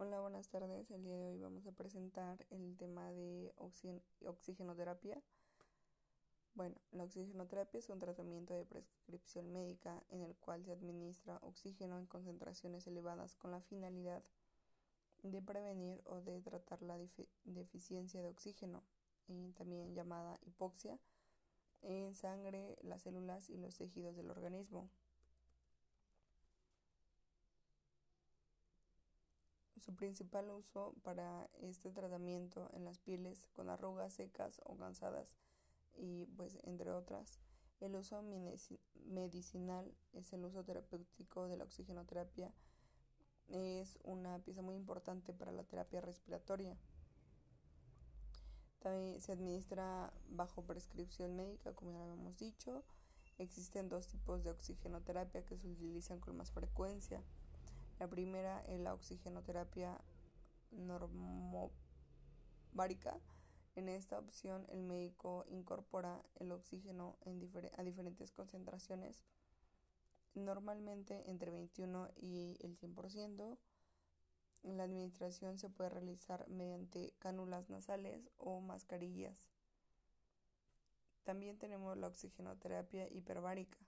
[0.00, 0.92] Hola, buenas tardes.
[0.92, 3.52] El día de hoy vamos a presentar el tema de
[4.24, 5.20] oxigenoterapia.
[6.54, 11.98] Bueno, la oxigenoterapia es un tratamiento de prescripción médica en el cual se administra oxígeno
[11.98, 14.22] en concentraciones elevadas con la finalidad
[15.24, 16.96] de prevenir o de tratar la
[17.42, 18.84] deficiencia de oxígeno,
[19.56, 20.96] también llamada hipoxia,
[21.82, 24.88] en sangre, las células y los tejidos del organismo.
[29.78, 35.36] Su principal uso para este tratamiento en las pieles con arrugas secas o cansadas
[35.94, 37.38] y pues entre otras.
[37.80, 38.22] El uso
[39.06, 42.52] medicinal es el uso terapéutico de la oxigenoterapia.
[43.46, 46.76] Es una pieza muy importante para la terapia respiratoria.
[48.80, 52.84] También se administra bajo prescripción médica, como ya lo hemos dicho.
[53.38, 57.22] Existen dos tipos de oxigenoterapia que se utilizan con más frecuencia.
[57.98, 60.00] La primera es la oxigenoterapia
[60.70, 61.72] normobárica.
[63.74, 67.16] En esta opción el médico incorpora el oxígeno
[67.76, 69.20] a diferentes concentraciones,
[70.34, 73.58] normalmente entre 21 y el 100%.
[74.62, 79.48] La administración se puede realizar mediante cánulas nasales o mascarillas.
[81.24, 83.78] También tenemos la oxigenoterapia hiperbárica.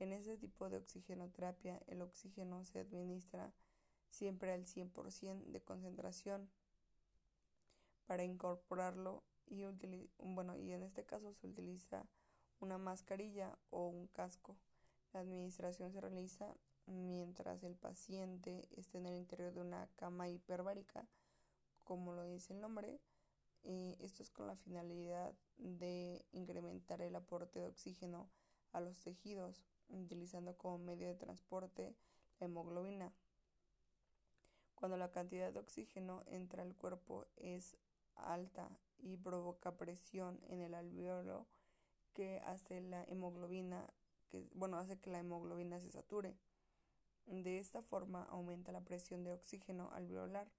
[0.00, 3.52] En este tipo de oxigenoterapia, el oxígeno se administra
[4.08, 6.48] siempre al 100% de concentración
[8.06, 9.66] para incorporarlo y,
[10.18, 12.06] bueno, y en este caso se utiliza
[12.60, 14.56] una mascarilla o un casco.
[15.12, 21.06] La administración se realiza mientras el paciente esté en el interior de una cama hiperbárica,
[21.84, 23.00] como lo dice el nombre.
[23.64, 28.30] esto es con la finalidad de incrementar el aporte de oxígeno
[28.72, 31.94] a los tejidos utilizando como medio de transporte
[32.38, 33.12] la hemoglobina.
[34.74, 37.76] Cuando la cantidad de oxígeno entra al cuerpo es
[38.14, 41.46] alta y provoca presión en el alveolo
[42.14, 43.92] que hace la hemoglobina,
[44.30, 46.36] que bueno, hace que la hemoglobina se sature.
[47.26, 50.50] De esta forma aumenta la presión de oxígeno alveolar,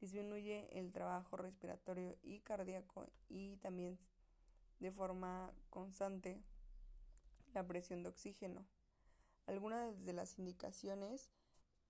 [0.00, 3.98] disminuye el trabajo respiratorio y cardíaco y también
[4.78, 6.42] de forma constante
[7.56, 8.66] la presión de oxígeno.
[9.46, 11.30] Algunas de las indicaciones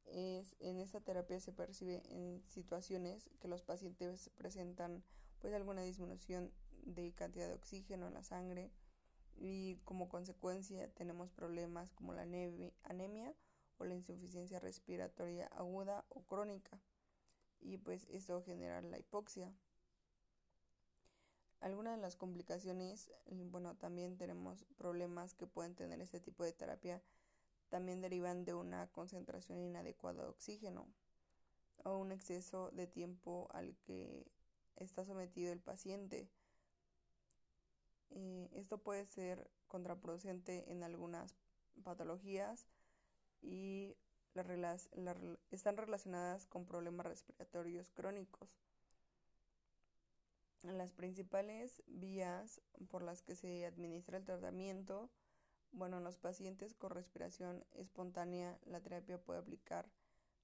[0.04, 5.02] es en esta terapia se percibe en situaciones que los pacientes presentan
[5.40, 6.52] pues alguna disminución
[6.84, 8.70] de cantidad de oxígeno en la sangre
[9.34, 13.34] y como consecuencia tenemos problemas como la anemia
[13.78, 16.80] o la insuficiencia respiratoria aguda o crónica
[17.58, 19.52] y pues esto genera la hipoxia.
[21.66, 27.02] Algunas de las complicaciones, bueno, también tenemos problemas que pueden tener este tipo de terapia,
[27.70, 30.86] también derivan de una concentración inadecuada de oxígeno
[31.82, 34.30] o un exceso de tiempo al que
[34.76, 36.28] está sometido el paciente.
[38.10, 41.34] Eh, esto puede ser contraproducente en algunas
[41.82, 42.68] patologías
[43.42, 43.96] y
[45.50, 48.56] están relacionadas con problemas respiratorios crónicos.
[50.62, 55.10] Las principales vías por las que se administra el tratamiento,
[55.72, 59.88] bueno, en los pacientes con respiración espontánea, la terapia puede aplicar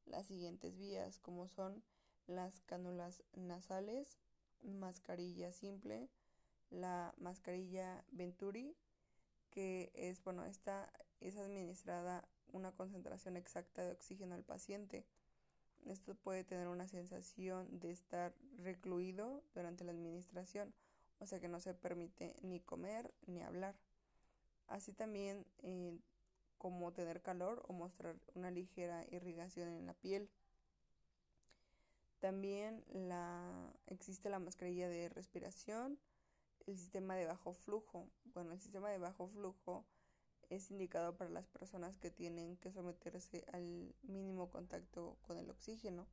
[0.06, 1.83] las siguientes vías, como son
[2.27, 4.19] las cánulas nasales,
[4.62, 6.09] mascarilla simple,
[6.71, 8.77] la mascarilla Venturi,
[9.50, 15.05] que es, bueno, esta es administrada una concentración exacta de oxígeno al paciente
[15.87, 20.72] esto puede tener una sensación de estar recluido durante la administración,
[21.19, 23.75] o sea que no se permite ni comer ni hablar.
[24.69, 25.98] Así también eh,
[26.59, 30.31] como tener calor o mostrar una ligera irrigación en la piel.
[32.20, 35.99] También la, existe la mascarilla de respiración,
[36.66, 38.09] el sistema de bajo flujo.
[38.26, 39.84] Bueno, el sistema de bajo flujo
[40.55, 46.06] es indicado para las personas que tienen que someterse al mínimo contacto con el oxígeno.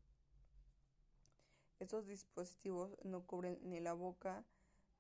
[1.80, 4.46] Estos dispositivos no cubren ni la boca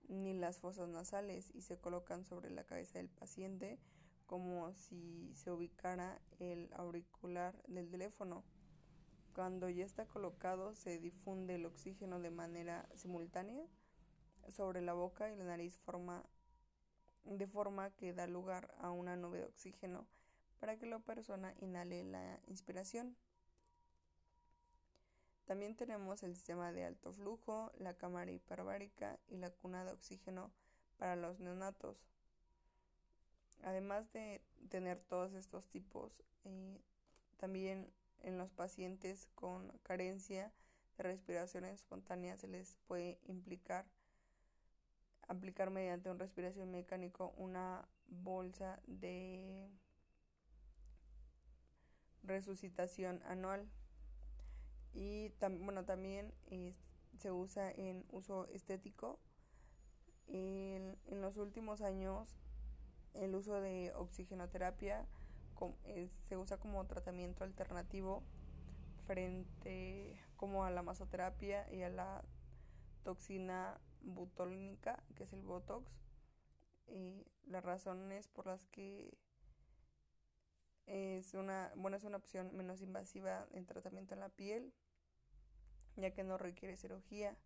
[0.10, 3.80] ni las fosas nasales y se colocan sobre la cabeza del paciente
[4.25, 8.44] como si se ubicara el auricular del teléfono.
[9.34, 13.66] Cuando ya está colocado se difunde el oxígeno de manera simultánea
[14.50, 16.25] sobre la boca y la nariz forma
[17.38, 20.08] de forma que da lugar a una nube de oxígeno
[20.60, 23.16] para que la persona inhale la inspiración.
[25.46, 30.52] También tenemos el sistema de alto flujo, la cámara hiperbárica y la cuna de oxígeno
[30.98, 32.08] para los neonatos.
[33.64, 36.80] Además de tener todos estos tipos, eh,
[37.38, 37.92] también
[38.22, 40.52] en los pacientes con carencia
[40.98, 43.86] de respiración espontánea se les puede implicar
[45.30, 49.70] aplicar mediante un respiración mecánico una bolsa de
[52.24, 53.70] resucitación anual.
[54.94, 55.31] Y
[55.62, 56.34] bueno también
[57.20, 59.20] se usa en uso estético.
[60.28, 62.36] En, los últimos años
[63.14, 65.06] el uso de oxigenoterapia
[66.28, 68.24] se usa como tratamiento alternativo
[69.06, 72.24] frente como a la masoterapia y a la
[73.04, 76.00] toxina butolínica, que es el Botox.
[76.88, 79.18] Y las razones por las que
[80.86, 84.74] es una, bueno, es una opción menos invasiva en tratamiento en la piel,
[85.96, 87.38] ya que no requiere cirugía.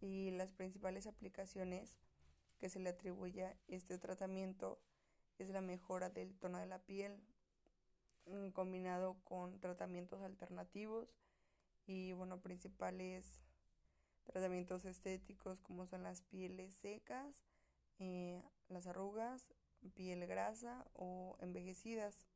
[0.00, 1.98] Y las principales aplicaciones
[2.58, 4.80] que se le atribuye a este tratamiento
[5.38, 7.20] es la mejora del tono de la piel,
[8.26, 11.16] mm, combinado con tratamientos alternativos
[11.86, 13.42] y bueno, principales
[14.34, 17.44] tratamientos estéticos como son las pieles secas,
[18.00, 19.54] eh, las arrugas,
[19.94, 22.26] piel grasa o envejecidas.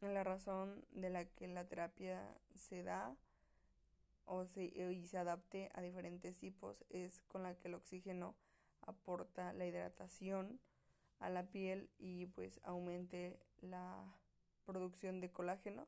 [0.00, 2.20] La razón de la que la terapia
[2.56, 3.16] se da
[4.24, 8.34] o se, y se adapte a diferentes tipos es con la que el oxígeno
[8.80, 10.58] aporta la hidratación
[11.20, 14.12] a la piel y pues aumente la
[14.66, 15.86] producción de colágeno.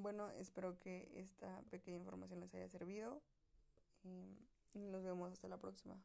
[0.00, 3.22] Bueno, espero que esta pequeña información les haya servido
[4.04, 5.96] y nos vemos hasta la próxima.